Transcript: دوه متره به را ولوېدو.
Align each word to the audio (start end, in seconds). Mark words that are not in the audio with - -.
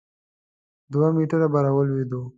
دوه 0.91 1.07
متره 1.15 1.47
به 1.53 1.59
را 1.63 1.71
ولوېدو. 1.73 2.21